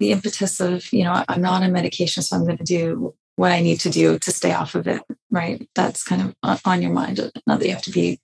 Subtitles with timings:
[0.00, 3.52] the impetus of, you know, I'm not on medication, so I'm going to do what
[3.52, 5.68] I need to do to stay off of it, right?
[5.74, 7.20] That's kind of on your mind.
[7.46, 8.18] Not that you have to be,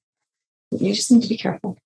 [0.73, 1.79] you just need to be careful.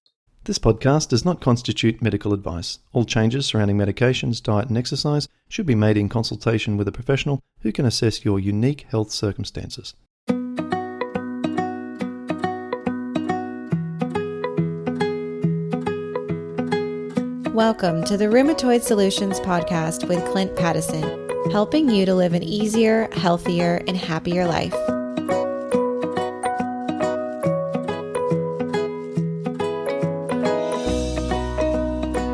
[0.45, 2.79] This podcast does not constitute medical advice.
[2.93, 7.41] All changes surrounding medications, diet, and exercise should be made in consultation with a professional
[7.61, 9.95] who can assess your unique health circumstances.
[17.55, 23.09] Welcome to the Rheumatoid Solutions Podcast with Clint Paddison, helping you to live an easier,
[23.11, 24.73] healthier, and happier life.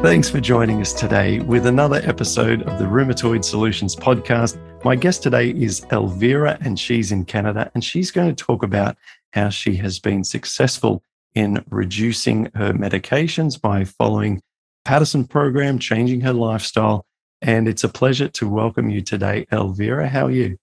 [0.02, 4.58] Thanks for joining us today with another episode of the Rheumatoid Solutions Podcast.
[4.84, 8.98] My guest today is Elvira, and she's in Canada, and she's going to talk about
[9.32, 11.02] how she has been successful
[11.34, 14.42] in reducing her medications by following
[14.86, 17.04] Paddison program, changing her lifestyle.
[17.42, 20.08] And it's a pleasure to welcome you today, Elvira.
[20.08, 20.56] How are you?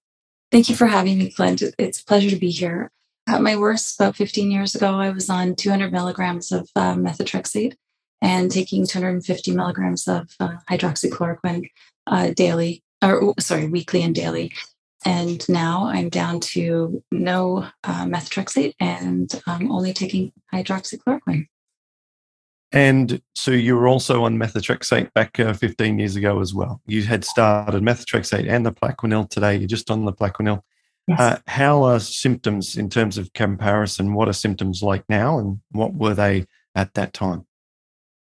[0.50, 1.62] Thank you for having me, Clint.
[1.78, 2.90] It's a pleasure to be here.
[3.28, 7.76] At my worst, about 15 years ago, I was on 200 milligrams of uh, methotrexate
[8.22, 11.70] and taking 250 milligrams of uh, hydroxychloroquine
[12.08, 14.54] uh, daily, or sorry, weekly and daily.
[15.06, 21.48] And now I'm down to no uh, methotrexate and I'm only taking hydroxychloroquine.
[22.74, 26.82] And so you were also on methotrexate back uh, 15 years ago as well.
[26.88, 29.58] You had started methotrexate and the Plaquenil today.
[29.58, 30.62] You're just on the Plaquenil.
[31.08, 31.20] Yes.
[31.20, 34.16] Uh, how are symptoms in terms of comparison?
[34.16, 37.46] What are symptoms like now and what were they at that time?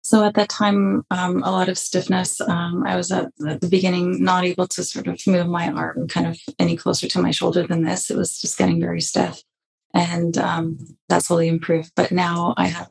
[0.03, 2.41] So at that time, um, a lot of stiffness.
[2.41, 6.09] Um, I was at, at, the beginning not able to sort of move my arm
[6.09, 8.11] kind of any closer to my shoulder than this.
[8.11, 9.43] It was just getting very stiff.
[9.95, 11.93] And um, that slowly improved.
[11.95, 12.91] But now I have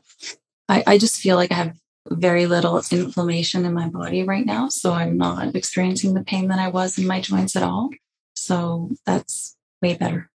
[0.70, 1.76] I, I just feel like I have
[2.09, 4.70] very little inflammation in my body right now.
[4.70, 7.90] So I'm not experiencing the pain that I was in my joints at all.
[8.36, 10.30] So that's way better.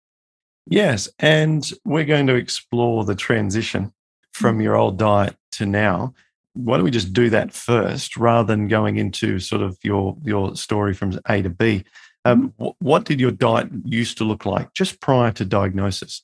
[0.67, 1.09] Yes.
[1.19, 3.94] And we're going to explore the transition
[4.33, 4.61] from mm-hmm.
[4.61, 6.13] your old diet to now.
[6.53, 10.55] Why don't we just do that first rather than going into sort of your, your
[10.55, 11.83] story from A to B?
[12.23, 12.67] Um, mm-hmm.
[12.79, 16.23] what did your diet used to look like just prior to diagnosis?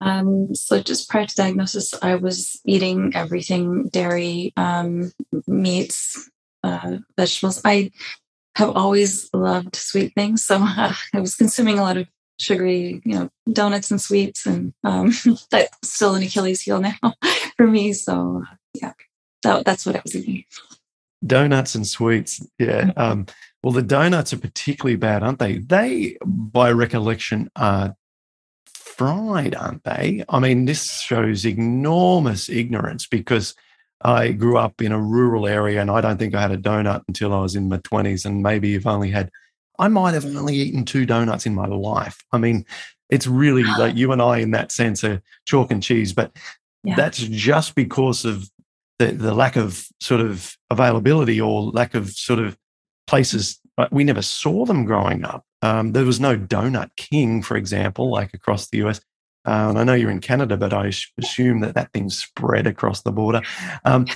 [0.00, 5.12] Um, so just prior to diagnosis, I was eating everything dairy, um,
[5.46, 6.30] meats,
[6.62, 7.60] uh, vegetables.
[7.64, 7.90] I
[8.56, 13.14] have always loved sweet things, so uh, I was consuming a lot of sugary, you
[13.14, 15.12] know, donuts and sweets, and um,
[15.50, 17.14] that's still an Achilles heel now
[17.56, 17.92] for me.
[17.92, 18.42] So
[18.74, 18.92] yeah,
[19.42, 20.44] that, that's what I was eating.
[21.26, 22.82] Donuts and sweets, yeah.
[22.82, 23.00] Mm-hmm.
[23.00, 23.26] Um,
[23.62, 25.56] well, the donuts are particularly bad, aren't they?
[25.56, 27.96] They, by recollection, are
[28.96, 30.24] fried, aren't they?
[30.28, 33.54] I mean, this shows enormous ignorance because
[34.02, 37.02] I grew up in a rural area and I don't think I had a donut
[37.08, 38.24] until I was in my 20s.
[38.24, 39.30] And maybe you've only had,
[39.78, 42.22] I might have only eaten two donuts in my life.
[42.32, 42.64] I mean,
[43.10, 43.76] it's really ah.
[43.78, 46.36] like you and I, in that sense, are chalk and cheese, but
[46.82, 46.96] yeah.
[46.96, 48.48] that's just because of
[48.98, 52.56] the, the lack of sort of availability or lack of sort of
[53.06, 53.58] places.
[53.90, 55.44] We never saw them growing up.
[55.64, 59.00] Um, there was no donut king, for example, like across the US.
[59.46, 63.00] Uh, and I know you're in Canada, but I assume that that thing spread across
[63.02, 63.40] the border.
[63.86, 64.06] Um,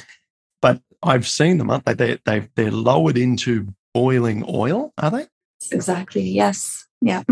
[0.60, 1.94] but I've seen them, aren't they?
[1.94, 5.26] they they they're lowered into boiling oil, are they?
[5.72, 6.22] Exactly.
[6.22, 6.86] Yes.
[7.00, 7.22] Yeah.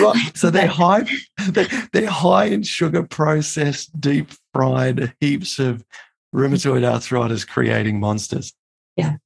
[0.00, 0.16] right.
[0.34, 1.06] So they're high.
[1.48, 5.84] They're, they're high in sugar, processed, deep fried heaps of
[6.34, 8.54] rheumatoid arthritis creating monsters.
[8.96, 9.16] Yeah.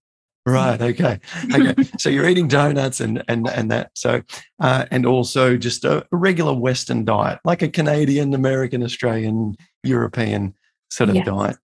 [0.53, 0.81] Right.
[0.81, 1.21] Okay.
[1.55, 1.83] Okay.
[1.99, 3.91] so you're eating donuts and and and that.
[3.95, 4.23] So
[4.61, 10.55] uh, and also just a, regular Western diet, like a Canadian, American, Australian, European
[10.91, 11.25] sort of yeah.
[11.25, 11.57] diet.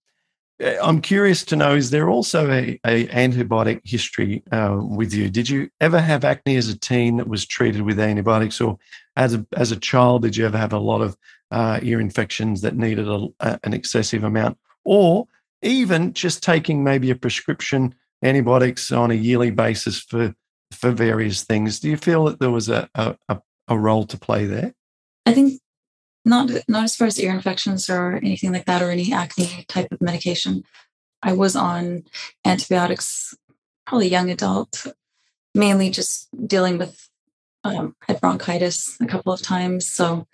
[0.63, 5.31] Uh, I'm curious to know: is there also a, a antibiotic history uh, with you?
[5.31, 8.79] Did you ever have acne as a teen that was treated with antibiotics, or
[9.17, 11.17] as a as a child, did you ever have a lot of
[11.51, 15.27] uh, ear infections that needed a, a, an excessive amount, or
[15.63, 17.95] even just taking maybe a prescription?
[18.25, 20.35] Antibiotics on a yearly basis for
[20.73, 21.79] for various things.
[21.79, 23.17] Do you feel that there was a a,
[23.69, 24.75] a role to play there?
[25.27, 25.61] I think
[26.25, 29.93] not not as far as ear infections or anything like that or any acne type
[29.93, 30.65] of medication.
[31.23, 32.05] I was on
[32.45, 33.35] antibiotics,
[33.87, 34.87] probably young adult,
[35.55, 37.09] mainly just dealing with
[37.63, 39.91] um, had bronchitis a couple of times.
[39.91, 40.27] So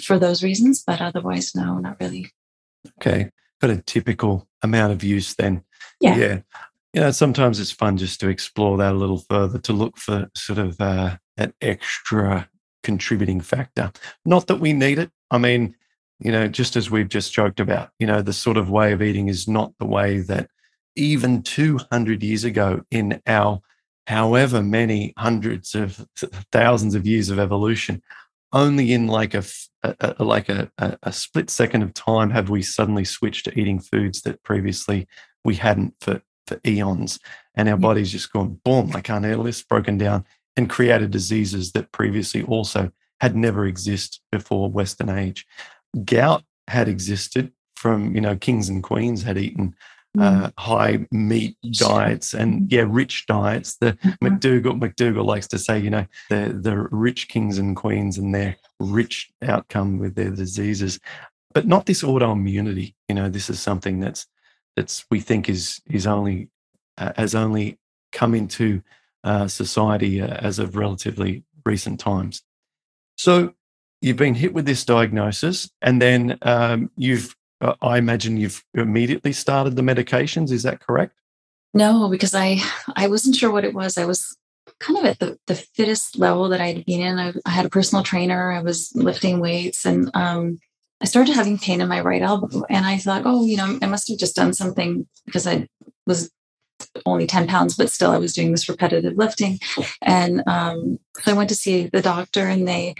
[0.00, 2.30] for those reasons, but otherwise, no, not really.
[2.98, 3.30] Okay,
[3.60, 5.64] got a typical amount of use then.
[6.00, 6.16] Yeah.
[6.16, 6.40] Yeah
[6.94, 10.30] you know, sometimes it's fun just to explore that a little further, to look for
[10.36, 12.48] sort of uh, an extra
[12.84, 13.92] contributing factor.
[14.24, 15.10] Not that we need it.
[15.30, 15.74] I mean,
[16.20, 19.02] you know, just as we've just joked about, you know, the sort of way of
[19.02, 20.48] eating is not the way that
[20.94, 23.60] even 200 years ago in our
[24.06, 26.06] however many hundreds of
[26.52, 28.02] thousands of years of evolution,
[28.52, 29.42] only in like a,
[29.82, 33.80] a, a like a, a, split second of time have we suddenly switched to eating
[33.80, 35.08] foods that previously
[35.44, 37.18] we hadn't for, for eons.
[37.54, 40.24] And our body's just gone, boom, I can't handle this, broken down,
[40.56, 45.46] and created diseases that previously also had never existed before Western age.
[46.04, 49.74] Gout had existed from, you know, kings and queens had eaten
[50.18, 50.52] uh, mm.
[50.58, 52.66] high meat diets and mm.
[52.70, 53.76] yeah, rich diets.
[53.76, 54.26] The mm-hmm.
[54.26, 58.56] McDougall McDougall likes to say, you know, the the rich kings and queens and their
[58.78, 61.00] rich outcome with their diseases,
[61.52, 62.94] but not this autoimmunity.
[63.08, 64.26] You know, this is something that's
[64.76, 66.48] that's we think is is only
[66.98, 67.78] uh, has only
[68.12, 68.82] come into
[69.24, 72.42] uh, society uh, as of relatively recent times.
[73.16, 73.54] So
[74.00, 79.32] you've been hit with this diagnosis, and then um, you've uh, I imagine you've immediately
[79.32, 80.50] started the medications.
[80.50, 81.14] Is that correct?
[81.72, 82.60] No, because I
[82.94, 83.98] I wasn't sure what it was.
[83.98, 84.36] I was
[84.80, 87.18] kind of at the, the fittest level that I'd been in.
[87.18, 88.52] I, I had a personal trainer.
[88.52, 90.58] I was lifting weights, and um,
[91.04, 92.64] I started having pain in my right elbow.
[92.70, 95.68] And I thought, oh, you know, I must have just done something because I
[96.06, 96.30] was
[97.04, 99.58] only 10 pounds, but still I was doing this repetitive lifting.
[100.00, 102.94] And um, so I went to see the doctor, and they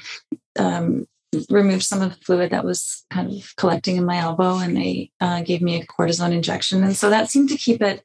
[0.58, 1.06] um,
[1.48, 5.10] removed some of the fluid that was kind of collecting in my elbow and they
[5.22, 6.84] uh, gave me a cortisone injection.
[6.84, 8.04] And so that seemed to keep it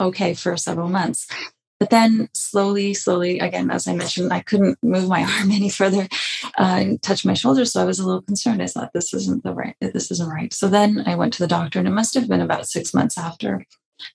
[0.00, 1.28] okay for several months.
[1.80, 6.08] But then slowly, slowly, again, as I mentioned, I couldn't move my arm any further
[6.58, 7.64] uh, and touch my shoulder.
[7.64, 8.62] So I was a little concerned.
[8.62, 10.52] I thought this isn't the right, this isn't right.
[10.52, 13.18] So then I went to the doctor and it must have been about six months
[13.18, 13.64] after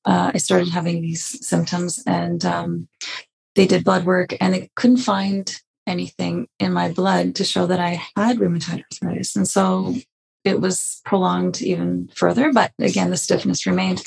[0.06, 2.88] uh, I started having these symptoms and um,
[3.56, 7.80] they did blood work and they couldn't find anything in my blood to show that
[7.80, 9.36] I had rheumatoid arthritis.
[9.36, 9.96] And so
[10.44, 14.04] it was prolonged even further, but again, the stiffness remained.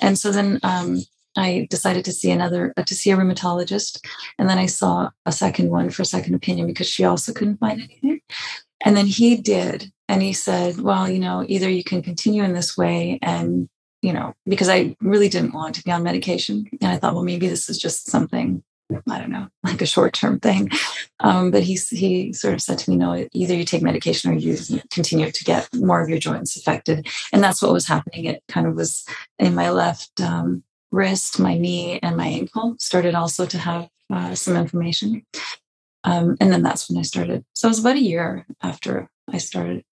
[0.00, 1.00] And so then um,
[1.36, 4.04] I decided to see another, uh, to see a rheumatologist.
[4.38, 7.80] And then I saw a second one for second opinion because she also couldn't find
[7.80, 8.20] anything.
[8.84, 9.92] And then he did.
[10.08, 13.68] And he said, well, you know, either you can continue in this way and,
[14.02, 16.66] you know, because I really didn't want to be on medication.
[16.80, 18.62] And I thought, well, maybe this is just something
[19.08, 20.70] I don't know, like a short term thing.
[21.20, 24.34] Um, but he, he sort of said to me, no, either you take medication or
[24.34, 24.56] you
[24.90, 27.08] continue to get more of your joints affected.
[27.32, 28.24] And that's what was happening.
[28.24, 29.04] It kind of was
[29.38, 34.34] in my left um, wrist, my knee, and my ankle started also to have uh,
[34.34, 35.24] some inflammation.
[36.04, 37.44] Um, and then that's when I started.
[37.54, 39.84] So it was about a year after I started.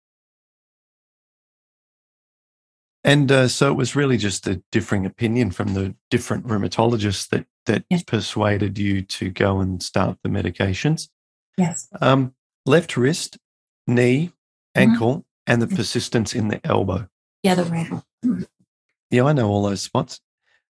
[3.05, 7.47] And uh, so it was really just a differing opinion from the different rheumatologists that
[7.67, 8.03] that yes.
[8.03, 11.09] persuaded you to go and start the medications.
[11.57, 11.89] Yes.
[12.01, 12.35] Um,
[12.65, 13.39] left wrist,
[13.87, 14.81] knee, mm-hmm.
[14.91, 15.53] ankle, mm-hmm.
[15.53, 17.09] and the persistence in the elbow.
[17.43, 17.91] Yeah, the right.
[18.25, 18.43] Mm-hmm.
[19.11, 20.21] Yeah, I know all those spots.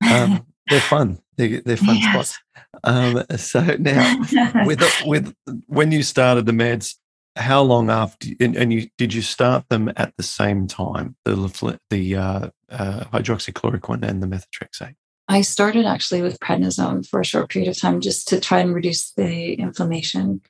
[0.10, 1.20] Um, they're fun.
[1.38, 2.30] They're, they're fun yes.
[2.30, 2.40] spots.
[2.84, 4.22] Um, so now,
[4.66, 5.34] with with
[5.68, 6.96] when you started the meds,
[7.36, 11.80] how long after and, and, you did you start them at the same time the
[11.90, 14.96] the uh, uh, hydroxychloroquine and the methotrexate
[15.28, 18.74] i started actually with prednisone for a short period of time just to try and
[18.74, 20.42] reduce the inflammation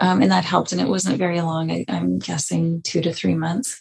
[0.00, 3.34] um, and that helped and it wasn't very long I, i'm guessing two to three
[3.34, 3.80] months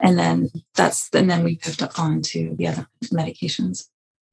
[0.00, 3.88] and then that's and then we moved on to the other medications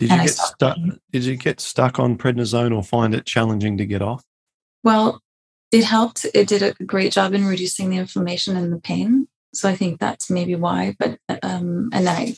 [0.08, 0.78] did you get stuck
[1.12, 4.24] did you get stuck on prednisone or find it challenging to get off
[4.84, 5.22] well
[5.74, 6.28] it helped.
[6.36, 9.28] It did a great job in reducing the inflammation and the pain.
[9.56, 10.96] So I think that's maybe why.
[11.00, 12.36] But um, and then I,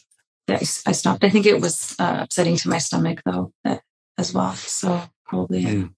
[0.50, 1.24] I, I stopped.
[1.24, 3.80] I think it was uh, upsetting to my stomach though uh,
[4.18, 4.54] as well.
[4.54, 5.94] So probably mm.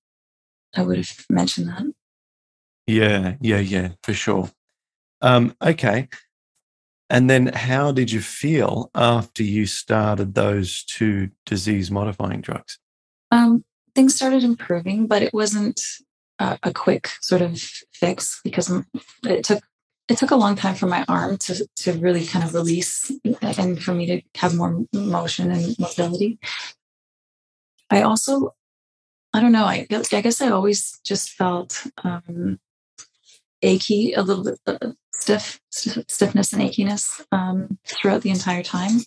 [0.76, 1.86] I would have mentioned that.
[2.88, 4.50] Yeah, yeah, yeah, for sure.
[5.22, 6.10] Um, okay.
[7.10, 12.80] And then how did you feel after you started those two disease modifying drugs?
[13.32, 13.64] Um,
[13.96, 15.82] things started improving, but it wasn't
[16.40, 17.60] a, a quick sort of
[17.94, 18.72] fix because
[19.24, 19.64] it took
[20.10, 23.12] it took a long time for my arm to to really kind of release
[23.42, 26.40] and for me to have more motion and mobility.
[27.90, 28.54] I also,
[29.34, 29.66] I don't know.
[29.66, 32.60] I I guess I always just felt um,
[33.62, 39.00] achy, a little bit uh, stiff, stiffness and achiness um, throughout the entire time.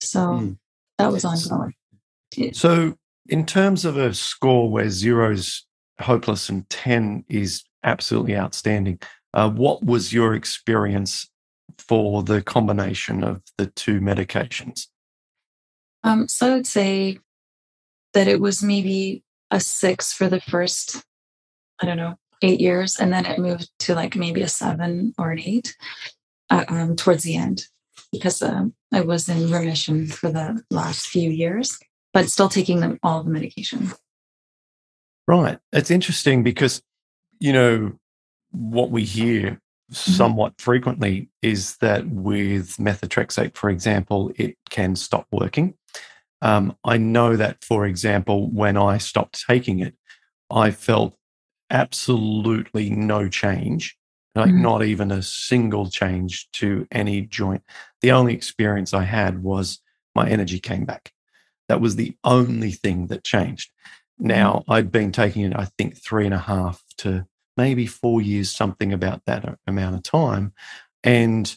[0.00, 0.58] So mm.
[0.98, 1.74] that was ongoing.
[2.52, 2.94] So,
[3.26, 5.64] in terms of a score where zero's
[6.00, 8.98] hopeless and 10 is absolutely outstanding.
[9.32, 11.28] Uh, what was your experience
[11.78, 14.86] for the combination of the two medications?
[16.02, 17.18] Um, so I would say
[18.12, 21.02] that it was maybe a six for the first,
[21.80, 22.96] I don't know, eight years.
[22.96, 25.76] And then it moved to like maybe a seven or an eight
[26.50, 27.64] uh, um, towards the end
[28.12, 31.78] because um, I was in remission for the last few years,
[32.12, 33.92] but still taking them all the medication.
[35.26, 35.58] Right.
[35.72, 36.82] It's interesting because,
[37.40, 37.92] you know,
[38.50, 39.94] what we hear mm-hmm.
[39.94, 45.74] somewhat frequently is that with methotrexate, for example, it can stop working.
[46.42, 49.94] Um, I know that, for example, when I stopped taking it,
[50.50, 51.16] I felt
[51.70, 53.96] absolutely no change,
[54.34, 54.62] like mm-hmm.
[54.62, 57.62] not even a single change to any joint.
[58.02, 59.80] The only experience I had was
[60.14, 61.12] my energy came back.
[61.68, 63.70] That was the only thing that changed.
[64.20, 64.26] Mm-hmm.
[64.28, 68.50] Now, I'd been taking it, I think, three and a half to maybe four years,
[68.50, 70.52] something about that amount of time.
[71.02, 71.56] And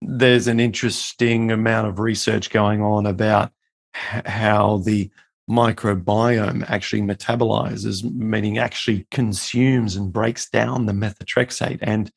[0.00, 3.52] there's an interesting amount of research going on about
[3.92, 5.10] how the
[5.48, 11.78] microbiome actually metabolizes, meaning actually consumes and breaks down the methotrexate.
[11.82, 12.10] And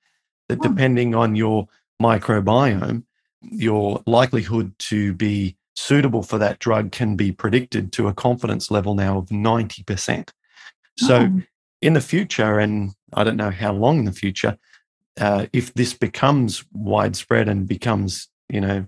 [0.49, 1.67] that depending on your
[2.01, 3.03] microbiome,
[3.41, 8.95] your likelihood to be suitable for that drug can be predicted to a confidence level
[8.95, 10.29] now of 90%.
[10.97, 11.41] So, oh.
[11.81, 14.57] in the future, and I don't know how long in the future,
[15.19, 18.85] uh, if this becomes widespread and becomes, you know,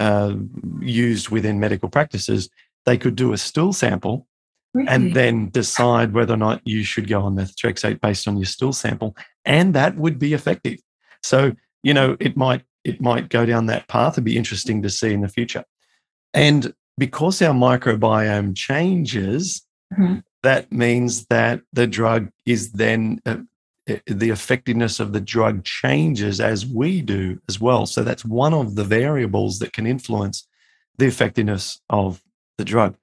[0.00, 0.34] uh,
[0.80, 2.50] used within medical practices,
[2.86, 4.26] they could do a stool sample
[4.74, 4.88] really?
[4.88, 8.72] and then decide whether or not you should go on methotrexate based on your stool
[8.72, 10.78] sample, and that would be effective.
[11.22, 14.14] So, you know, it might it might go down that path.
[14.14, 15.64] It'd be interesting to see in the future.
[16.34, 19.62] And because our microbiome changes,
[19.92, 20.18] mm-hmm.
[20.42, 23.38] that means that the drug is then uh,
[24.06, 27.86] the effectiveness of the drug changes as we do as well.
[27.86, 30.46] So that's one of the variables that can influence
[30.98, 32.22] the effectiveness of
[32.58, 32.96] the drug.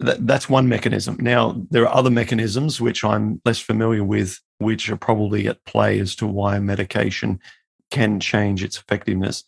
[0.00, 1.16] That, that's one mechanism.
[1.20, 5.98] Now, there are other mechanisms which I'm less familiar with, which are probably at play
[5.98, 7.40] as to why medication
[7.90, 9.44] can change its effectiveness.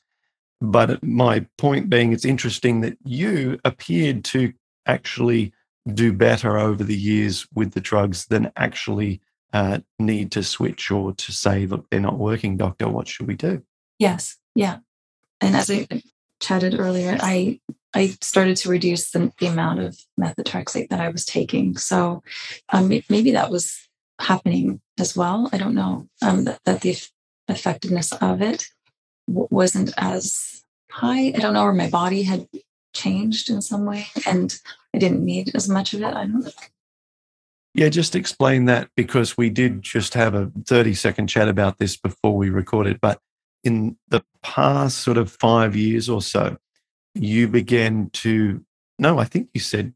[0.61, 4.53] But my point being, it's interesting that you appeared to
[4.87, 5.53] actually
[5.95, 9.21] do better over the years with the drugs than actually
[9.53, 13.35] uh, need to switch or to say, look, they're not working, doctor, what should we
[13.35, 13.63] do?
[13.99, 14.37] Yes.
[14.55, 14.79] Yeah.
[15.41, 15.87] And as I
[16.41, 17.61] chatted earlier, I
[17.93, 21.77] I started to reduce the, the amount of methotrexate that I was taking.
[21.77, 22.23] So
[22.69, 23.89] um, maybe that was
[24.21, 25.49] happening as well.
[25.53, 26.97] I don't know um, that, that the
[27.49, 28.67] effectiveness of it
[29.27, 31.29] w- wasn't as high.
[31.29, 32.47] I don't know, or my body had
[32.95, 34.57] changed in some way and
[34.95, 36.15] I didn't need as much of it.
[36.15, 36.51] I don't know.
[37.75, 41.97] Yeah, just explain that because we did just have a 30 second chat about this
[41.97, 43.01] before we recorded.
[43.01, 43.21] But
[43.65, 46.57] in the past sort of five years or so,
[47.15, 48.65] you began to,
[48.99, 49.93] no, I think you said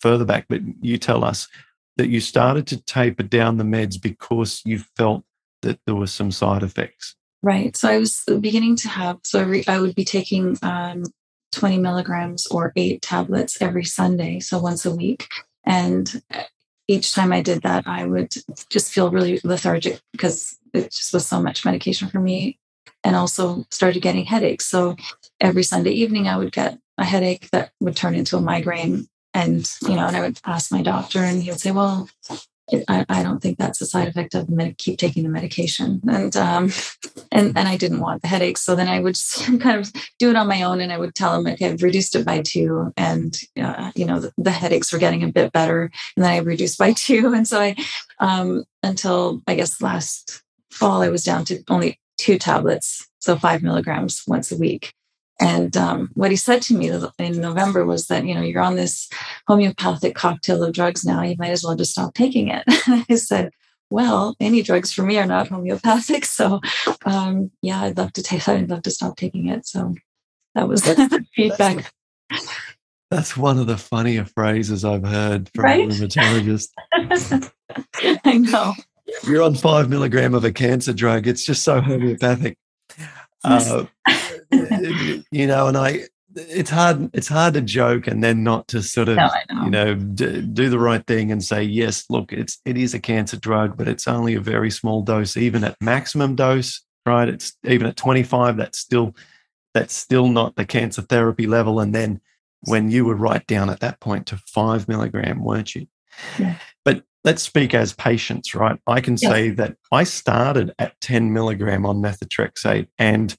[0.00, 1.48] further back, but you tell us
[1.96, 5.24] that you started to taper down the meds because you felt
[5.62, 7.14] that there were some side effects.
[7.42, 7.76] Right.
[7.76, 11.04] So I was beginning to have, so I, re, I would be taking um,
[11.52, 15.28] 20 milligrams or eight tablets every Sunday, so once a week.
[15.64, 16.22] And
[16.88, 18.34] each time I did that, I would
[18.70, 22.58] just feel really lethargic because it just was so much medication for me
[23.04, 24.66] and also started getting headaches.
[24.66, 24.96] So
[25.40, 29.06] every Sunday evening, I would get a headache that would turn into a migraine.
[29.34, 32.08] And, you know, and I would ask my doctor, and he would say, Well,
[32.88, 36.00] I, I don't think that's a side effect of med- keep taking the medication.
[36.08, 36.72] And, um,
[37.30, 38.62] and, and I didn't want the headaches.
[38.62, 39.18] So then I would
[39.60, 42.14] kind of do it on my own and I would tell him, okay, I've reduced
[42.14, 42.92] it by two.
[42.96, 45.90] And, uh, you know, the, the, headaches were getting a bit better.
[46.16, 47.34] And then I reduced by two.
[47.34, 47.76] And so I,
[48.18, 53.08] um, until I guess last fall, I was down to only two tablets.
[53.18, 54.92] So five milligrams once a week.
[55.40, 58.76] And um, what he said to me in November was that, you know, you're on
[58.76, 59.08] this
[59.48, 61.22] homeopathic cocktail of drugs now.
[61.22, 62.62] You might as well just stop taking it.
[62.68, 63.50] I said,
[63.90, 66.24] well, any drugs for me are not homeopathic.
[66.24, 66.60] So,
[67.04, 69.66] um, yeah, I'd love to take I'd love to stop taking it.
[69.66, 69.94] So
[70.54, 71.92] that was the feedback.
[72.30, 72.58] That's,
[73.10, 75.84] that's, one of the funnier phrases I've heard from right?
[75.84, 76.68] a rheumatologist.
[78.24, 78.74] I know.
[79.26, 81.26] You're on five milligram of a cancer drug.
[81.26, 82.58] It's just so homeopathic.
[83.42, 83.84] Uh,
[85.30, 89.08] you know, and I, it's hard, it's hard to joke and then not to sort
[89.08, 89.64] of, no, know.
[89.64, 92.98] you know, d- do the right thing and say, yes, look, it's, it is a
[92.98, 97.28] cancer drug, but it's only a very small dose, even at maximum dose, right?
[97.28, 99.14] It's even at 25, that's still,
[99.74, 101.80] that's still not the cancer therapy level.
[101.80, 102.20] And then
[102.62, 105.86] when you were right down at that point to five milligram, weren't you?
[106.38, 106.56] Yeah.
[107.24, 108.78] Let's speak as patients, right?
[108.86, 109.30] I can yes.
[109.30, 113.34] say that I started at 10 milligram on methotrexate and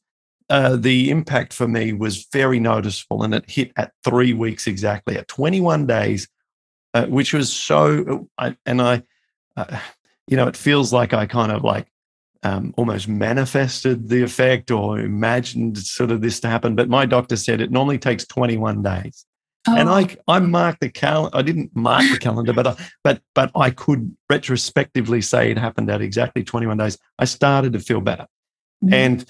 [0.49, 5.17] uh, the impact for me was very noticeable and it hit at three weeks exactly
[5.17, 6.27] at 21 days
[6.93, 9.01] uh, which was so uh, and i
[9.57, 9.79] uh,
[10.27, 11.87] you know it feels like i kind of like
[12.43, 17.35] um, almost manifested the effect or imagined sort of this to happen but my doctor
[17.35, 19.25] said it normally takes 21 days
[19.67, 19.75] Oh.
[19.75, 23.51] And I I marked the cal I didn't mark the calendar, but I, but but
[23.55, 26.97] I could retrospectively say it happened at exactly 21 days.
[27.17, 28.27] I started to feel better.
[28.83, 28.93] Mm-hmm.
[28.93, 29.25] And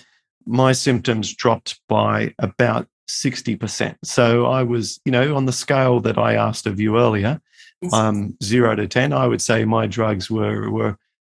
[0.45, 3.95] my symptoms dropped by about 60%.
[4.03, 7.41] So I was, you know, on the scale that I asked of you earlier,
[7.93, 10.97] um, zero to 10, I would say my drugs were, were,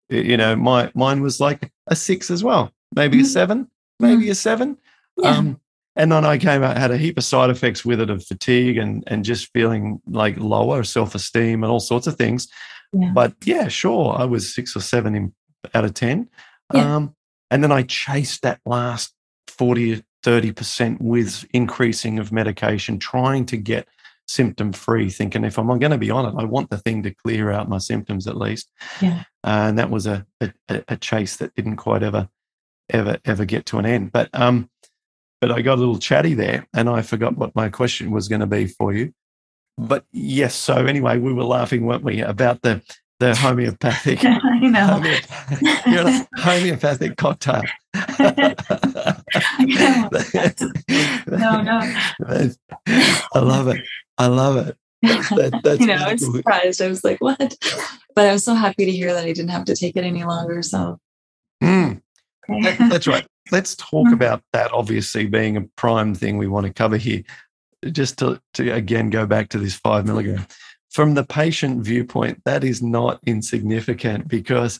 [0.10, 3.25] you know, my, mine was like a six as well, maybe mm-hmm.
[3.25, 4.32] a seven, maybe mm-hmm.
[4.32, 4.78] a seven.
[5.18, 5.30] Yeah.
[5.30, 5.62] Um,
[5.96, 8.78] and then I came out, had a heap of side effects with it of fatigue
[8.78, 12.48] and, and just feeling like lower self esteem and all sorts of things.
[12.92, 13.12] Yeah.
[13.14, 15.34] But yeah, sure, I was six or seven in,
[15.74, 16.30] out of 10.
[16.74, 16.96] Yeah.
[16.96, 17.16] Um,
[17.50, 19.14] and then I chased that last
[19.48, 23.88] 40, 30% with increasing of medication, trying to get
[24.28, 27.14] symptom free, thinking if I'm going to be on it, I want the thing to
[27.14, 28.72] clear out my symptoms at least.
[29.02, 29.24] Yeah.
[29.44, 30.52] Uh, and that was a, a,
[30.88, 32.28] a chase that didn't quite ever,
[32.90, 34.12] ever, ever get to an end.
[34.12, 34.70] But, um,
[35.48, 38.40] but I got a little chatty there and I forgot what my question was going
[38.40, 39.14] to be for you.
[39.78, 42.82] But yes, so anyway, we were laughing, weren't we, about the
[43.20, 44.20] the homeopathic.
[44.25, 45.02] I know.
[45.86, 47.62] you're homeopathic cocktail.
[48.20, 48.42] no,
[51.62, 51.82] no.
[52.25, 53.82] I love it.
[54.18, 54.78] I love it.
[55.04, 56.82] That, that's you know, I was surprised.
[56.82, 57.56] I was like, what?
[58.16, 60.24] But I was so happy to hear that I didn't have to take it any
[60.24, 60.64] longer.
[60.64, 61.00] So.
[62.48, 63.25] That, that's right.
[63.52, 64.14] Let's talk mm.
[64.14, 67.24] about that, obviously, being a prime thing we want to cover here.
[67.92, 70.48] Just to, to again go back to this five milligram
[70.90, 74.80] from the patient viewpoint, that is not insignificant because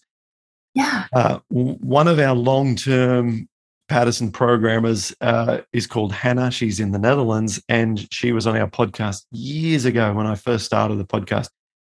[0.74, 1.06] yeah.
[1.14, 3.48] Uh, one of our long term
[3.90, 6.52] Paddison programmers uh, is called Hannah.
[6.52, 10.66] She's in the Netherlands and she was on our podcast years ago when I first
[10.66, 11.50] started the podcast.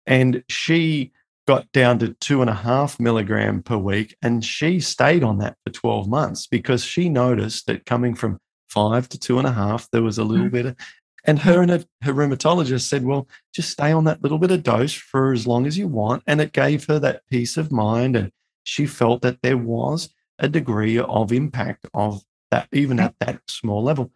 [0.07, 1.13] And she
[1.51, 5.57] got down to two and a half milligram per week and she stayed on that
[5.65, 8.39] for 12 months because she noticed that coming from
[8.69, 10.55] five to two and a half, there was a little mm-hmm.
[10.55, 10.77] bit of,
[11.25, 14.63] and her and her, her rheumatologist said, well, just stay on that little bit of
[14.63, 16.23] dose for as long as you want.
[16.25, 18.15] And it gave her that peace of mind.
[18.15, 18.31] And
[18.63, 22.23] she felt that there was a degree of impact of
[22.53, 24.13] that, even at that small level.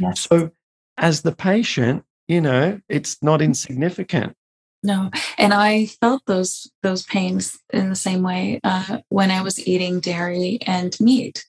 [0.00, 0.22] Yes.
[0.22, 0.50] So,
[0.96, 4.34] as the patient, you know, it's not insignificant.
[4.82, 9.64] No, and I felt those those pains in the same way uh, when I was
[9.66, 11.44] eating dairy and meat.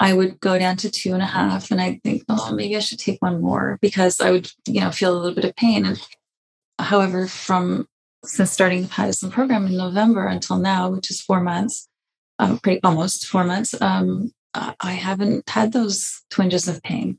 [0.00, 2.80] I would go down to two and a half and I'd think, oh, maybe I
[2.80, 5.86] should take one more because I would, you know, feel a little bit of pain.
[5.86, 6.00] And
[6.78, 7.86] however, from
[8.24, 11.88] since starting the Paddison program in November until now, which is four months,
[12.40, 17.18] uh, pretty almost four months, um, I haven't had those twinges of pain.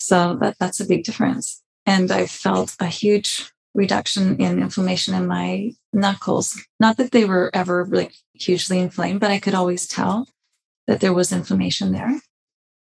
[0.00, 1.62] So that that's a big difference.
[1.86, 6.60] And I felt a huge reduction in inflammation in my knuckles.
[6.80, 10.28] Not that they were ever like hugely inflamed, but I could always tell
[10.86, 12.20] that there was inflammation there.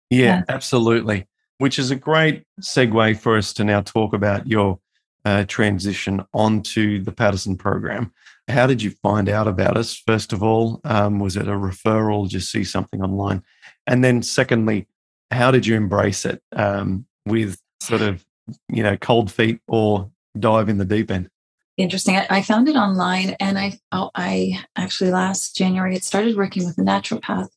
[0.10, 1.28] Yeah, absolutely.
[1.60, 4.80] Which is a great segue for us to now talk about your
[5.24, 8.12] uh, transition onto the Paddison program.
[8.48, 9.96] How did you find out about us?
[9.96, 12.28] First of all, um, was it a referral?
[12.28, 13.44] Just see something online,
[13.88, 14.88] and then secondly,
[15.30, 18.26] how did you embrace it um, with sort of
[18.68, 21.30] you know cold feet or dive in the deep end?
[21.78, 22.18] Interesting.
[22.18, 26.66] I, I found it online, and I oh, I actually last January had started working
[26.66, 27.50] with a naturopath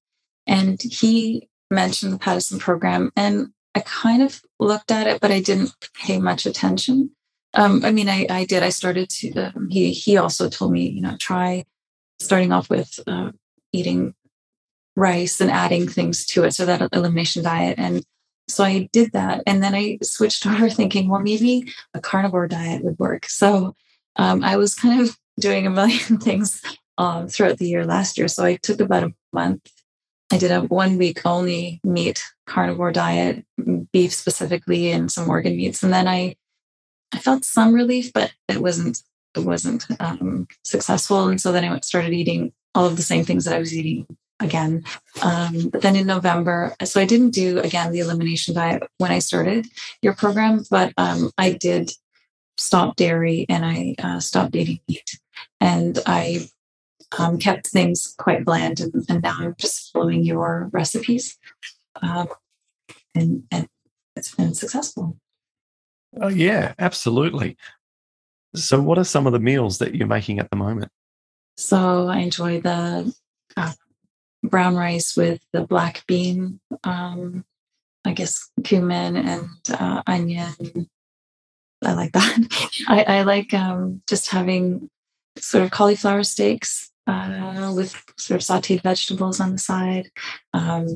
[0.47, 3.11] and he mentioned the Paddison program.
[3.17, 7.11] And I kind of looked at it, but I didn't pay much attention.
[7.55, 8.63] Um, I mean, I, I, did.
[8.63, 11.65] I started to, um, he, he also told me, you know, try
[12.21, 13.31] starting off with uh,
[13.73, 14.15] eating
[14.97, 16.53] rice and adding things to it.
[16.53, 17.79] So that elimination diet.
[17.79, 18.05] And
[18.49, 19.43] so I did that.
[19.47, 23.27] And then I switched over thinking, well, maybe a carnivore diet would work.
[23.27, 23.75] So
[24.17, 26.63] um, I was kind of doing a million things
[26.99, 28.29] uh, throughout the year last year.
[28.29, 29.69] So I took about a month
[30.35, 33.45] I did a one week only meat carnivore diet,
[33.93, 35.83] beef specifically, and some organ meats.
[35.83, 36.37] And then I,
[37.13, 39.03] I felt some relief, but it wasn't
[39.37, 41.29] it wasn't um, successful.
[41.29, 44.07] And so then I started eating all of the same things that I was eating
[44.41, 44.85] again.
[45.23, 49.19] Um, but then in November, so I didn't do again the elimination diet when I
[49.19, 49.67] started
[50.03, 51.93] your program, but um, I did
[52.57, 55.19] stop dairy and I uh, stopped eating meat.
[55.61, 56.49] And I
[57.19, 61.39] um, kept things quite bland, and, and, now I'm just following your recipes,
[62.03, 62.29] um,
[63.15, 63.69] and and
[64.17, 65.17] it's been successful.
[66.21, 67.57] Oh yeah, absolutely.
[68.55, 70.91] So, what are some of the meals that you're making at the moment?
[71.57, 73.15] So, I enjoy the
[73.57, 73.73] uh,
[74.49, 77.45] brown rice with the black bean, um,
[78.05, 80.89] I guess cumin and uh, onion.
[81.83, 82.83] I like that.
[82.89, 84.91] I, I like um, just having
[85.39, 90.11] sort of cauliflower steaks uh, with sort of sauteed vegetables on the side.
[90.53, 90.87] Um,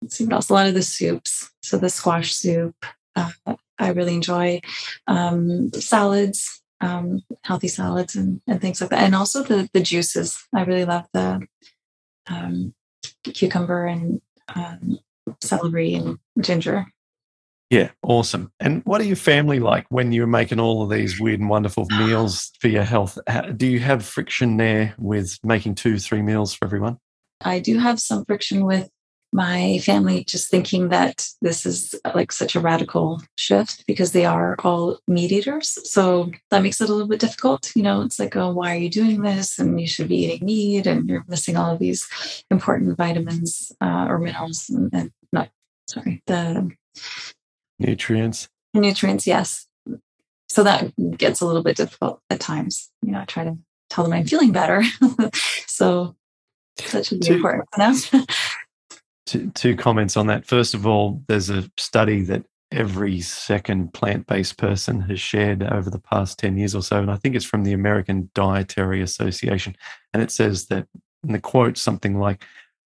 [0.00, 0.50] let's see what else.
[0.50, 1.50] A lot of the soups.
[1.62, 2.74] So the squash soup,
[3.16, 3.30] uh,
[3.78, 4.60] I really enjoy
[5.06, 9.02] um, salads, um, healthy salads, and, and things like that.
[9.02, 10.42] And also the the juices.
[10.54, 11.46] I really love the
[12.28, 12.74] um,
[13.24, 14.20] cucumber and
[14.54, 14.98] um,
[15.40, 16.86] celery and ginger.
[17.70, 18.52] Yeah, awesome.
[18.60, 21.86] And what are your family like when you're making all of these weird and wonderful
[21.98, 23.18] meals for your health?
[23.56, 26.98] Do you have friction there with making two, three meals for everyone?
[27.40, 28.90] I do have some friction with
[29.32, 34.56] my family just thinking that this is like such a radical shift because they are
[34.62, 35.78] all meat eaters.
[35.90, 37.72] So that makes it a little bit difficult.
[37.74, 39.58] You know, it's like, oh, why are you doing this?
[39.58, 42.06] And you should be eating meat and you're missing all of these
[42.50, 45.48] important vitamins uh, or minerals and, and not,
[45.88, 46.70] sorry, the
[47.78, 48.48] nutrients.
[48.74, 49.66] Nutrients, yes.
[50.48, 52.90] So that gets a little bit difficult at times.
[53.00, 53.56] You know, I try to
[53.88, 54.82] tell them I'm feeling better.
[55.66, 56.16] so
[56.92, 58.12] that should be important enough.
[59.26, 60.46] two, comments on that.
[60.46, 65.90] First of all, there's a study that every second plant based person has shared over
[65.90, 66.98] the past 10 years or so.
[66.98, 69.76] And I think it's from the American Dietary Association.
[70.12, 70.86] And it says that,
[71.24, 72.44] in the quote something like,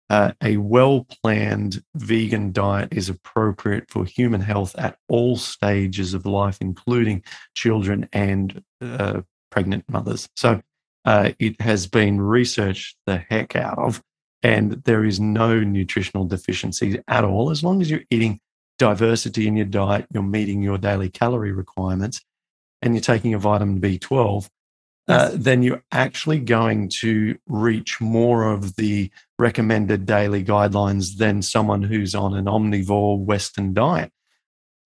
[0.09, 6.27] uh, a well planned vegan diet is appropriate for human health at all stages of
[6.27, 10.29] life, including children and uh, pregnant mothers.
[10.37, 10.63] So
[11.05, 14.03] uh, it has been researched the heck out of,
[14.47, 17.51] and there is no nutritional deficiency at all.
[17.51, 18.39] As long as you're eating
[18.79, 22.21] diversity in your diet, you're meeting your daily calorie requirements,
[22.81, 24.49] and you're taking a vitamin B12,
[25.09, 31.83] uh, then you're actually going to reach more of the recommended daily guidelines than someone
[31.83, 34.13] who's on an omnivore Western diet.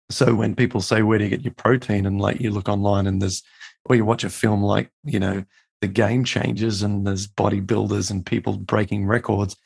[0.08, 2.06] So when people say, Where do you get your protein?
[2.06, 3.42] And like you look online and there's,
[3.86, 5.44] or you watch a film like, you know,
[5.80, 9.56] The Game Changers and there's bodybuilders and people breaking records.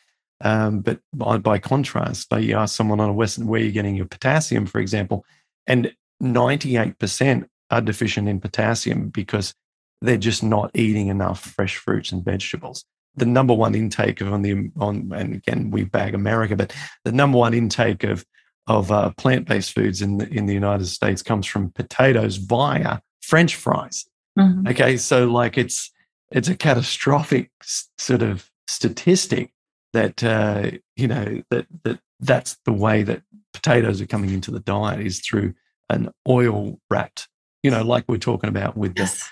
[0.42, 4.06] Um, but by, by contrast, you ask someone on a Western, where you're getting your
[4.06, 5.24] potassium, for example,
[5.66, 9.54] and 98% are deficient in potassium because
[10.00, 12.84] they're just not eating enough fresh fruits and vegetables.
[13.14, 17.12] The number one intake of on the on and again we bag America, but the
[17.12, 18.24] number one intake of
[18.66, 23.00] of uh, plant based foods in the in the United States comes from potatoes via
[23.20, 24.06] French fries.
[24.38, 24.68] Mm-hmm.
[24.68, 25.90] Okay, so like it's
[26.32, 27.50] it's a catastrophic
[27.98, 29.52] sort of statistic
[29.92, 34.60] that uh, you know that that that's the way that potatoes are coming into the
[34.60, 35.54] diet is through
[35.90, 37.28] an oil wrapped
[37.62, 39.18] you know like we're talking about with yes.
[39.18, 39.24] the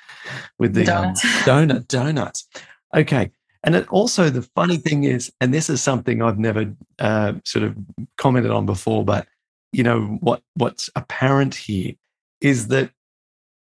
[0.58, 1.24] with the donuts.
[1.24, 2.46] Um, donut donuts.
[2.94, 3.30] Okay.
[3.62, 7.64] And it also, the funny thing is, and this is something I've never uh, sort
[7.64, 7.76] of
[8.16, 9.26] commented on before, but
[9.72, 11.92] you know what what's apparent here
[12.40, 12.90] is that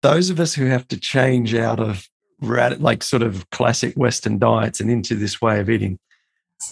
[0.02, 2.08] those of us who have to change out of
[2.42, 5.98] like sort of classic Western diets and into this way of eating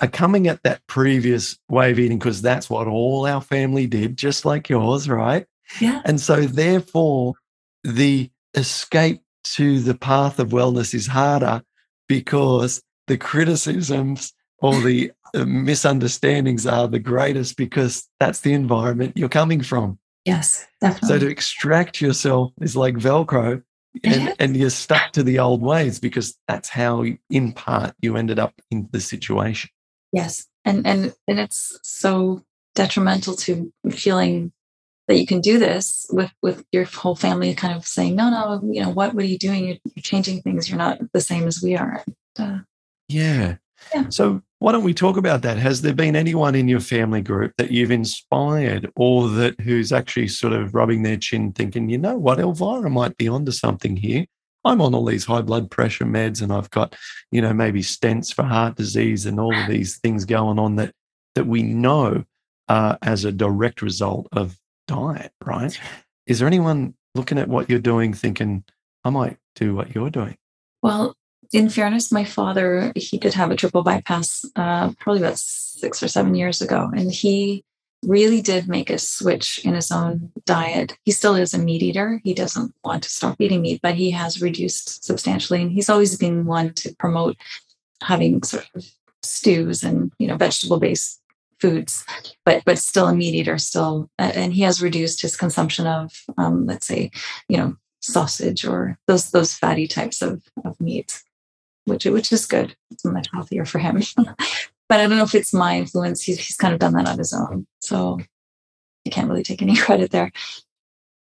[0.00, 4.16] are coming at that previous way of eating because that's what all our family did,
[4.16, 5.46] just like yours, right?
[5.80, 6.02] Yeah.
[6.04, 7.34] And so, therefore,
[7.82, 11.62] the escape to the path of wellness is harder
[12.08, 19.28] because the criticisms or the uh, misunderstandings are the greatest because that's the environment you're
[19.28, 19.98] coming from.
[20.24, 21.08] Yes, definitely.
[21.08, 23.62] So to extract yourself is like Velcro
[24.04, 28.38] and, and you're stuck to the old ways because that's how, in part, you ended
[28.38, 29.70] up in the situation.
[30.12, 30.46] Yes.
[30.64, 32.42] And, and, and it's so
[32.74, 34.52] detrimental to feeling
[35.08, 38.60] that you can do this with with your whole family kind of saying no no
[38.72, 41.48] you know what what are you doing you're, you're changing things you're not the same
[41.48, 42.04] as we are
[42.38, 42.58] uh,
[43.08, 43.56] yeah.
[43.92, 47.20] yeah so why don't we talk about that has there been anyone in your family
[47.20, 51.98] group that you've inspired or that who's actually sort of rubbing their chin thinking you
[51.98, 54.24] know what elvira might be onto something here
[54.64, 56.94] i'm on all these high blood pressure meds and i've got
[57.32, 60.94] you know maybe stents for heart disease and all of these things going on that
[61.34, 62.24] that we know
[62.68, 65.78] uh, as a direct result of diet, right?
[66.26, 68.64] Is there anyone looking at what you're doing thinking,
[69.04, 70.36] I might do what you're doing?
[70.82, 71.16] Well,
[71.52, 76.08] in fairness, my father, he did have a triple bypass uh, probably about six or
[76.08, 76.90] seven years ago.
[76.94, 77.64] And he
[78.02, 80.96] really did make a switch in his own diet.
[81.04, 82.20] He still is a meat eater.
[82.24, 85.60] He doesn't want to stop eating meat, but he has reduced substantially.
[85.60, 87.36] And he's always been one to promote
[88.02, 88.84] having sort of
[89.22, 91.20] stews and, you know, vegetable based
[91.58, 92.06] foods,
[92.44, 93.58] but but still a meat eater.
[93.58, 97.10] Still, and he has reduced his consumption of, um, let's say,
[97.48, 101.22] you know, sausage or those those fatty types of of meats,
[101.84, 102.76] which which is good.
[102.90, 104.02] It's much healthier for him.
[104.16, 106.22] but I don't know if it's my influence.
[106.22, 108.18] He's he's kind of done that on his own, so
[109.06, 110.32] I can't really take any credit there.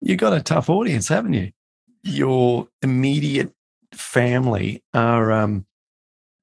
[0.01, 1.53] You got a tough audience, haven't you?
[2.05, 3.53] Your immediate
[3.93, 5.67] family are um,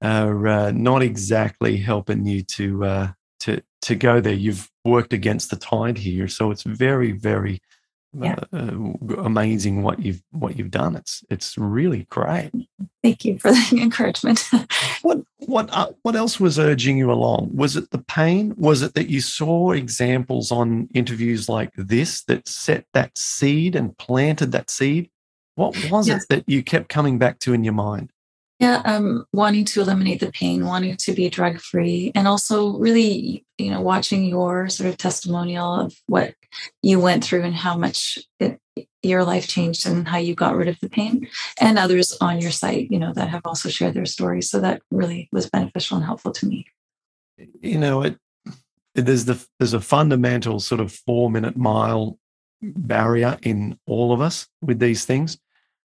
[0.02, 3.08] are uh, not exactly helping you to uh,
[3.42, 4.34] to to go there.
[4.34, 7.62] You've worked against the tide here, so it's very very
[8.18, 8.36] Yeah.
[8.54, 8.72] uh,
[9.18, 10.96] amazing what you've what you've done.
[10.96, 12.52] It's it's really great.
[13.04, 14.50] Thank you for the encouragement.
[15.02, 17.52] What what uh, what else was urging you along?
[17.54, 18.54] Was it the pain?
[18.58, 23.98] Was it that you saw examples on interviews like this that set that seed and
[23.98, 25.10] planted that seed?
[25.56, 26.24] What was Yes.
[26.24, 28.12] it that you kept coming back to in your mind?
[28.60, 33.46] Yeah, um, wanting to eliminate the pain, wanting to be drug free, and also really,
[33.58, 36.36] you know, watching your sort of testimonial of what
[36.82, 38.62] you went through and how much it,
[39.04, 41.28] your life changed and how you got rid of the pain,
[41.60, 44.50] and others on your site, you know, that have also shared their stories.
[44.50, 46.66] So that really was beneficial and helpful to me.
[47.60, 48.18] You know, it
[48.94, 52.18] there's the there's a fundamental sort of four minute mile
[52.62, 55.38] barrier in all of us with these things,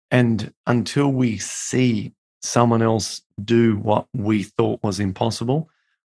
[0.10, 2.14] and until we see
[2.44, 5.70] someone else do what we thought was impossible,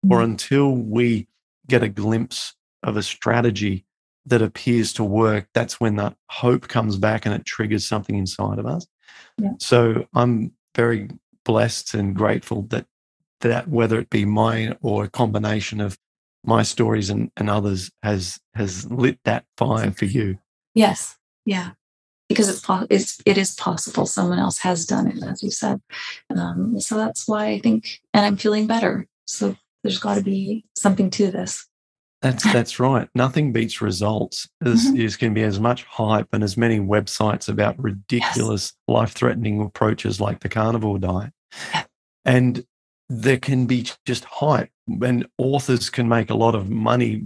[0.10, 0.24] or mm.
[0.24, 1.28] until we
[1.68, 3.86] get a glimpse of a strategy
[4.26, 8.60] that appears to work, that's when that hope comes back and it triggers something inside
[8.60, 8.88] of us.
[9.38, 9.52] Yeah.
[9.60, 11.10] So I'm very
[11.44, 12.86] blessed and grateful that
[13.42, 15.98] that whether it be mine or a combination of
[16.44, 20.38] my stories and, and others has has lit that fire for you.
[20.76, 21.72] Yes, yeah,
[22.32, 24.06] because it's it's it is possible.
[24.06, 25.82] Someone else has done it, as you said.
[26.36, 29.08] Um, so that's why I think, and I'm feeling better.
[29.28, 31.68] So there's got to be something to this.
[32.22, 33.10] That's that's right.
[33.16, 34.48] Nothing beats results.
[34.60, 34.98] There's, Mhm.
[34.98, 40.22] there's going to be as much hype and as many websites about ridiculous, life-threatening approaches
[40.22, 41.34] like the carnivore diet,
[41.74, 41.84] Yeah.
[42.26, 42.64] and
[43.10, 44.70] there can be just hype,
[45.02, 47.24] and authors can make a lot of money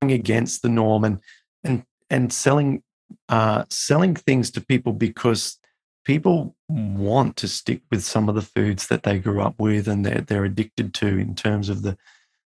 [0.00, 1.20] going against the norm and
[1.64, 2.82] and and selling
[3.28, 5.58] uh, selling things to people because
[6.04, 10.04] people want to stick with some of the foods that they grew up with and
[10.06, 11.96] they're they're addicted to in terms of the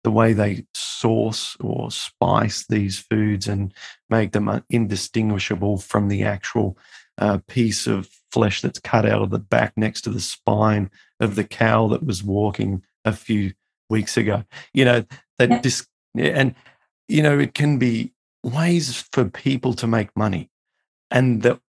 [0.05, 3.75] the way they source or spice these foods and
[4.09, 6.79] make them indistinguishable from the actual
[7.19, 11.35] uh, piece of flesh that's cut out of the back next to the spine of
[11.35, 13.53] the cow that was walking a few
[13.91, 14.43] weeks ago.
[14.73, 15.05] You know,
[15.39, 15.61] that Yeah.
[15.61, 16.55] dis- and
[17.09, 20.49] you know, it can be ways for people to make money.
[21.11, 21.61] And the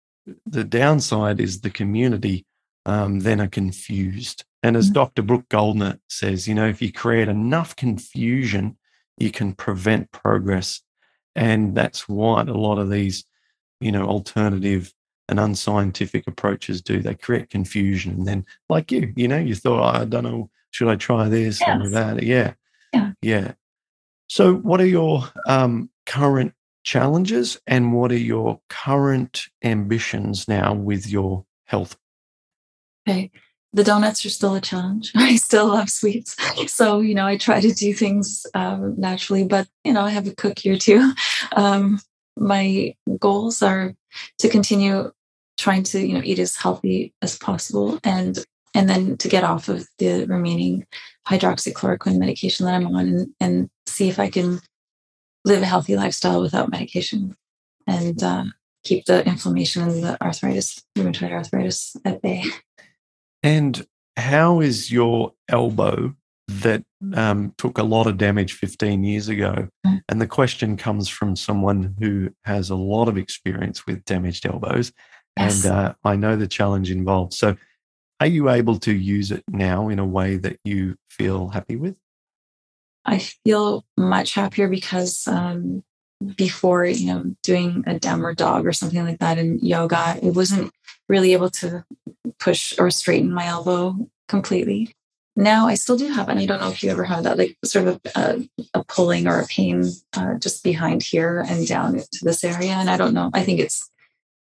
[0.46, 2.46] the downside is the community
[2.86, 4.44] um, then are confused.
[4.62, 4.94] And as Mhm.
[4.94, 5.22] Dr.
[5.22, 8.76] Brooke Goldner says, you know, if you create enough confusion,
[9.18, 10.82] you can prevent progress.
[11.34, 13.24] And that's what a lot of these,
[13.80, 14.92] you know, alternative
[15.28, 17.00] and unscientific approaches do.
[17.00, 18.12] They create confusion.
[18.14, 21.28] And then, like you, you know, you thought, "Oh, I don't know, should I try
[21.28, 22.22] this or that?
[22.22, 22.54] Yeah.
[22.92, 23.12] Yeah.
[23.22, 23.52] Yeah.
[24.28, 31.06] So, what are your um, current challenges and what are your current ambitions now with
[31.06, 31.96] your health?
[33.08, 33.30] Okay.
[33.74, 35.12] The donuts are still a challenge.
[35.16, 36.36] I still love sweets.
[36.68, 40.28] So, you know, I try to do things um, naturally, but, you know, I have
[40.28, 41.12] a cook here too.
[41.56, 42.00] Um,
[42.36, 43.94] my goals are
[44.38, 45.10] to continue
[45.58, 48.38] trying to, you know, eat as healthy as possible and
[48.74, 50.86] and then to get off of the remaining
[51.28, 54.60] hydroxychloroquine medication that I'm on and, and see if I can
[55.44, 57.36] live a healthy lifestyle without medication
[57.86, 58.44] and uh,
[58.84, 62.44] keep the inflammation and the arthritis, rheumatoid arthritis at bay.
[63.42, 66.14] And how is your elbow
[66.48, 69.68] that um, took a lot of damage 15 years ago?
[69.86, 70.02] Mm.
[70.08, 74.92] And the question comes from someone who has a lot of experience with damaged elbows.
[75.36, 75.64] Yes.
[75.64, 77.34] And uh, I know the challenge involved.
[77.34, 77.56] So,
[78.20, 81.96] are you able to use it now in a way that you feel happy with?
[83.04, 85.82] I feel much happier because um,
[86.36, 90.72] before, you know, doing a downward dog or something like that in yoga, it wasn't
[91.08, 91.84] really able to
[92.38, 93.96] push or straighten my elbow
[94.28, 94.94] completely.
[95.34, 97.56] Now I still do have, and I don't know if you ever had that, like
[97.64, 98.42] sort of a,
[98.74, 102.72] a pulling or a pain uh, just behind here and down to this area.
[102.72, 103.90] And I don't know, I think it's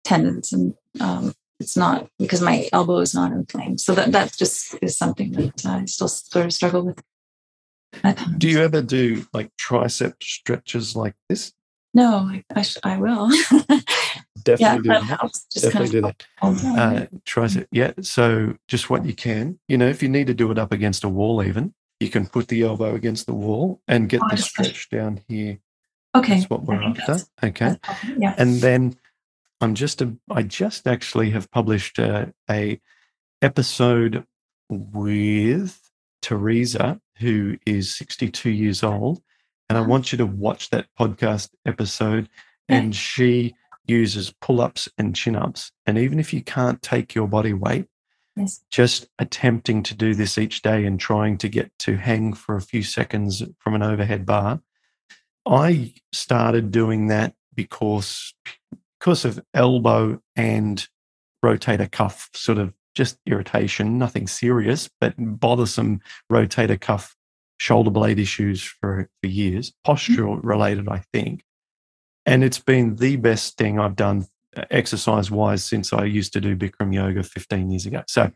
[0.05, 3.81] tendons and um, it's not because my elbow is not inflamed.
[3.81, 7.03] So that, that just is something that I still sort of struggle with.
[8.39, 11.53] Do you ever do like tricep stretches like this?
[11.93, 13.31] No, I, I, sh- I will.
[13.69, 13.81] yeah,
[14.43, 15.33] Definitely do that that.
[15.55, 16.27] Definitely do kind that.
[16.43, 16.79] of hold on.
[16.79, 17.93] Uh, tricep, yeah.
[18.01, 21.05] So just what you can, you know, if you need to do it up against
[21.05, 24.37] a wall, even you can put the elbow against the wall and get Oh, the
[24.39, 25.59] stretch down here.
[26.17, 26.35] okay.
[26.39, 27.19] That's what we're after.
[27.43, 27.77] Okay.
[28.19, 28.35] Yeah.
[28.37, 28.97] and then
[29.61, 32.81] I'm just a, I just actually have published a, a
[33.41, 34.27] episode
[34.69, 35.81] with
[36.23, 39.23] Teresa, who is 62 years old,
[39.69, 39.91] and I Uh-huh.
[39.91, 42.29] want you to watch that podcast episode.
[42.69, 43.55] And she
[43.87, 47.87] uses pull-ups and chin-ups, and even if you can't take your body weight,
[48.37, 48.65] Yes.
[48.71, 52.63] just attempting to do this each day and trying to get to hang for a
[52.63, 54.61] few seconds from an overhead bar.
[55.47, 58.35] I started doing that because
[58.99, 60.89] because of elbow and
[61.45, 67.17] rotator cuff sort of just irritation, nothing serious, but bothersome rotator cuff
[67.57, 71.43] shoulder blade issues for, for years, postural related, I think.
[72.27, 74.27] And it's been the best thing I've done
[74.57, 78.03] uh, exercise wise since I used to do Bikram yoga 15 years ago.
[78.09, 78.31] So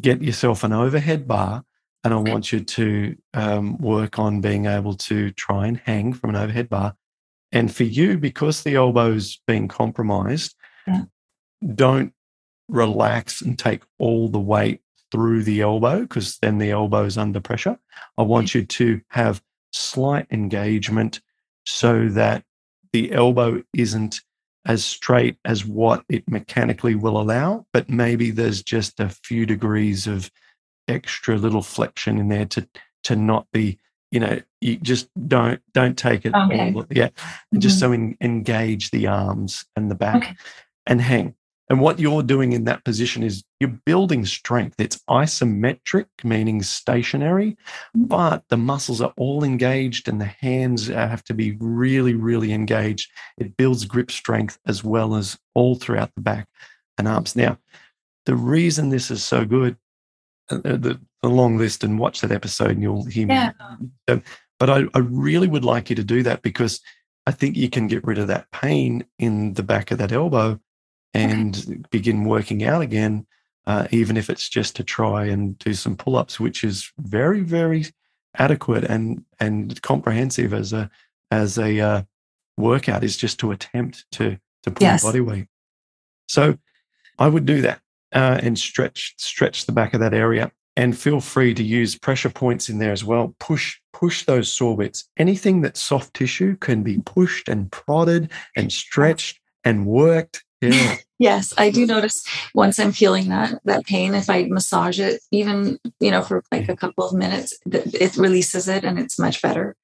[0.00, 1.64] get yourself an overhead bar,
[2.02, 6.30] and I want you to um, work on being able to try and hang from
[6.30, 6.94] an overhead bar.
[7.52, 10.54] And for you, because the elbow's been compromised,
[10.86, 11.02] yeah.
[11.74, 12.14] don't
[12.70, 14.80] relax and take all the weight
[15.10, 17.78] through the elbow because then the elbow is under pressure.
[18.16, 21.20] I want you to have slight engagement
[21.64, 22.44] so that
[22.92, 24.20] the elbow isn't
[24.66, 30.06] as straight as what it mechanically will allow, but maybe there's just a few degrees
[30.06, 30.30] of
[30.88, 32.68] extra little flexion in there to
[33.04, 33.78] to not be,
[34.10, 36.72] you know, you just don't don't take it okay.
[36.74, 37.60] all, yeah, mm-hmm.
[37.60, 40.36] just so in, engage the arms and the back okay.
[40.86, 41.34] and hang.
[41.70, 44.74] And what you're doing in that position is you're building strength.
[44.80, 48.06] It's isometric, meaning stationary, mm-hmm.
[48.06, 53.08] but the muscles are all engaged and the hands have to be really, really engaged.
[53.38, 56.48] It builds grip strength as well as all throughout the back
[56.98, 57.36] and arms.
[57.36, 57.56] Now,
[58.26, 59.76] the reason this is so good,
[60.50, 63.52] uh, uh the, the long list, and watch that episode and you'll hear yeah.
[64.08, 64.22] me.
[64.58, 66.80] but I, I really would like you to do that because
[67.26, 70.58] I think you can get rid of that pain in the back of that elbow
[71.14, 71.80] and okay.
[71.90, 73.26] begin working out again,
[73.66, 77.40] uh, even if it's just to try and do some pull ups, which is very,
[77.40, 77.86] very
[78.36, 80.90] adequate and and comprehensive as a
[81.30, 82.02] as a uh,
[82.56, 85.02] workout is just to attempt to to pull yes.
[85.02, 85.46] body weight.
[86.28, 86.56] So
[87.18, 87.80] I would do that
[88.12, 92.30] uh, and stretch stretch the back of that area and feel free to use pressure
[92.30, 93.34] points in there as well.
[93.40, 95.08] Push push those sore bits.
[95.16, 100.96] Anything that's soft tissue can be pushed and prodded and stretched and worked yeah.
[101.18, 105.78] yes, I do notice once I'm feeling that that pain, if I massage it, even
[106.00, 109.76] you know for like a couple of minutes, it releases it and it's much better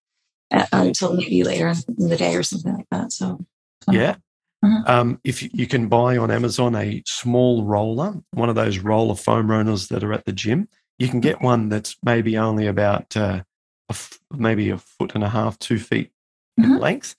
[0.50, 3.12] uh, until maybe later in the day or something like that.
[3.12, 3.44] So
[3.90, 4.16] yeah.
[4.64, 4.90] Mm-hmm.
[4.90, 9.50] Um, if you can buy on Amazon a small roller, one of those roller foam
[9.50, 13.42] rollers that are at the gym, you can get one that's maybe only about uh,
[13.88, 16.10] a f- maybe a foot and a half, two feet
[16.58, 16.72] mm-hmm.
[16.72, 17.16] in length,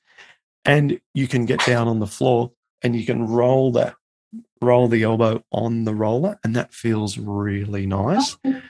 [0.65, 2.51] and you can get down on the floor
[2.83, 3.95] and you can roll that
[4.61, 8.61] roll the elbow on the roller and that feels really nice oh,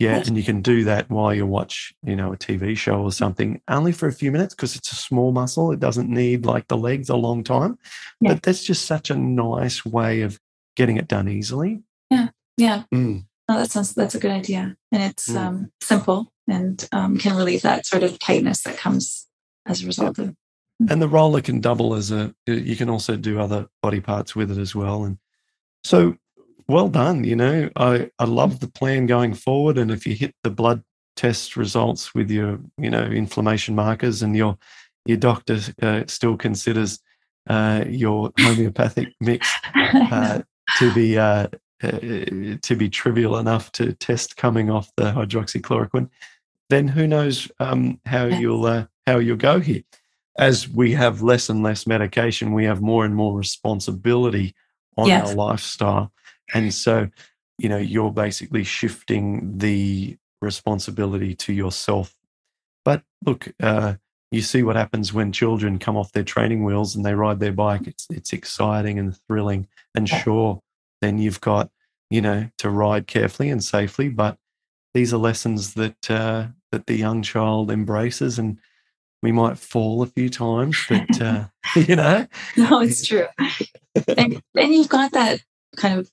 [0.00, 3.12] yeah and you can do that while you watch you know a tv show or
[3.12, 6.66] something only for a few minutes because it's a small muscle it doesn't need like
[6.68, 7.78] the legs a long time
[8.20, 8.34] yeah.
[8.34, 10.40] but that's just such a nice way of
[10.74, 13.24] getting it done easily yeah yeah mm.
[13.48, 15.36] oh, that sounds that's a good idea and it's mm.
[15.36, 19.26] um, simple and um, can relieve that sort of tightness that comes
[19.66, 20.24] as a result yeah.
[20.24, 20.36] of
[20.90, 24.50] and the roller can double as a you can also do other body parts with
[24.50, 25.04] it as well.
[25.04, 25.18] And
[25.84, 26.16] so
[26.68, 29.78] well done you know i i love the plan going forward.
[29.78, 30.82] And if you hit the blood
[31.16, 34.56] test results with your you know inflammation markers and your
[35.06, 37.00] your doctor uh, still considers
[37.48, 40.42] uh, your homeopathic mix uh,
[40.78, 41.46] to be uh,
[41.82, 41.90] uh,
[42.62, 46.08] to be trivial enough to test coming off the hydroxychloroquine
[46.68, 49.82] then who knows um, how you'll uh, how you'll go here
[50.38, 54.54] as we have less and less medication, we have more and more responsibility
[54.96, 55.30] on yes.
[55.30, 56.12] our lifestyle.
[56.54, 57.08] And so,
[57.58, 62.14] you know, you're basically shifting the responsibility to yourself.
[62.84, 63.94] But look, uh,
[64.30, 67.52] you see what happens when children come off their training wheels and they ride their
[67.52, 67.86] bike.
[67.86, 69.68] It's it's exciting and thrilling.
[69.94, 70.60] And sure,
[71.00, 71.70] then you've got,
[72.10, 74.08] you know, to ride carefully and safely.
[74.08, 74.36] But
[74.94, 78.58] these are lessons that uh, that the young child embraces and
[79.22, 81.44] we might fall a few times, but uh,
[81.76, 82.26] you know.
[82.56, 83.26] No, it's true.
[84.16, 85.40] and, and you've got that
[85.76, 86.10] kind of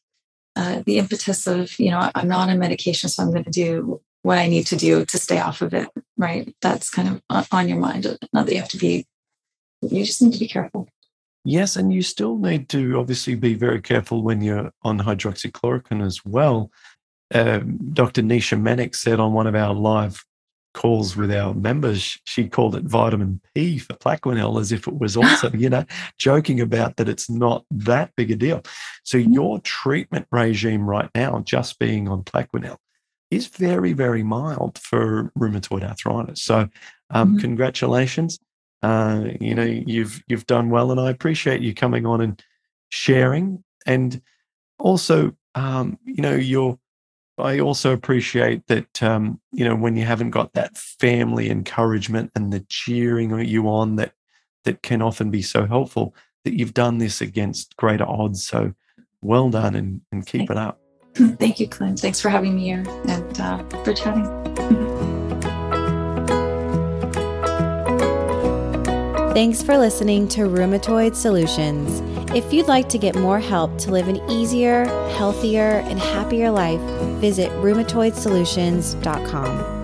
[0.55, 4.01] uh, the impetus of, you know, I'm not on medication, so I'm going to do
[4.21, 6.53] what I need to do to stay off of it, right?
[6.61, 8.05] That's kind of on your mind.
[8.31, 9.05] Not that you have to be,
[9.81, 10.87] you just need to be careful.
[11.43, 16.23] Yes, and you still need to obviously be very careful when you're on hydroxychloroquine as
[16.23, 16.71] well.
[17.33, 18.21] Um, Dr.
[18.21, 20.23] Nisha Manek said on one of our live
[20.73, 25.15] calls with our members, she called it vitamin P for Plaquenil as if it was
[25.15, 25.85] also, you know,
[26.17, 28.61] joking about that it's not that big a deal.
[29.03, 32.77] So your treatment regime right now, just being on Plaquenil,
[33.31, 36.41] is very, very mild for rheumatoid arthritis.
[36.43, 36.67] So
[37.09, 37.37] um, mm-hmm.
[37.39, 38.39] congratulations.
[38.81, 42.43] Uh, you know, you've you've done well, and I appreciate you coming on and
[42.89, 43.63] sharing.
[43.85, 44.21] And
[44.77, 46.77] also, um, you know, your
[47.37, 52.53] I also appreciate that um, you know when you haven't got that family encouragement and
[52.53, 54.13] the cheering you on that
[54.63, 56.15] that can often be so helpful.
[56.43, 58.45] that you've done this against greater odds.
[58.45, 58.73] So
[59.21, 60.79] well done and, and keep it up.
[61.15, 61.99] Thank you, Clint.
[61.99, 64.25] Thanks for having me here and uh, for chatting.
[69.33, 72.12] Thanks for listening to Rheumatoid Solutions.
[72.35, 74.85] If you'd like to get more help to live an easier,
[75.17, 76.79] healthier, and happier life,
[77.19, 79.82] visit rheumatoidsolutions.com.